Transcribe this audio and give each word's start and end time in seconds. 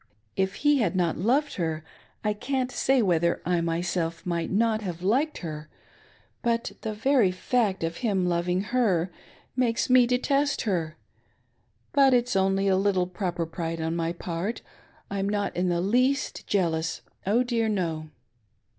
If 0.35 0.55
he 0.55 0.79
had 0.79 0.95
not 0.95 1.19
loved 1.19 1.57
her, 1.57 1.83
I 2.23 2.33
can't 2.33 2.71
say 2.71 3.03
whether 3.03 3.39
I 3.45 3.61
myself 3.61 4.25
might 4.25 4.49
not 4.49 4.81
have 4.81 5.03
liked 5.03 5.37
her. 5.45 5.69
But 6.41 6.71
the 6.81 6.95
very 6.95 7.29
fact 7.29 7.83
of 7.83 7.97
him 7.97 8.25
loving 8.25 8.61
her 8.73 9.11
makes 9.55 9.91
me 9.91 10.07
detest 10.07 10.61
her, 10.63 10.97
but 11.93 12.15
its 12.15 12.35
only 12.35 12.67
a 12.67 12.77
little 12.77 13.05
proper 13.05 13.45
pride 13.45 13.79
on 13.79 13.95
my 13.95 14.11
part— 14.11 14.63
I'm 15.11 15.29
not 15.29 15.55
in 15.55 15.69
the 15.69 15.81
least 15.81 16.47
jealous, 16.47 17.03
Oh 17.27 17.43
dear 17.43 17.69
no!" 17.69 18.09